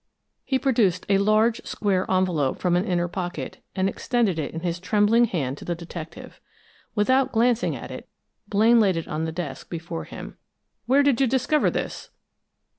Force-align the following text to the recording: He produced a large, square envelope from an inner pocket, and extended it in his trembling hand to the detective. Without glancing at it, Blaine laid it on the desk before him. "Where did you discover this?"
He 0.43 0.57
produced 0.57 1.05
a 1.09 1.19
large, 1.19 1.63
square 1.63 2.09
envelope 2.09 2.57
from 2.57 2.75
an 2.75 2.85
inner 2.85 3.07
pocket, 3.07 3.63
and 3.75 3.87
extended 3.87 4.39
it 4.39 4.51
in 4.51 4.61
his 4.61 4.79
trembling 4.79 5.25
hand 5.25 5.59
to 5.59 5.65
the 5.65 5.75
detective. 5.75 6.41
Without 6.95 7.31
glancing 7.31 7.75
at 7.75 7.91
it, 7.91 8.09
Blaine 8.47 8.79
laid 8.79 8.97
it 8.97 9.07
on 9.07 9.25
the 9.25 9.31
desk 9.31 9.69
before 9.69 10.05
him. 10.05 10.37
"Where 10.87 11.03
did 11.03 11.21
you 11.21 11.27
discover 11.27 11.69
this?" 11.69 12.09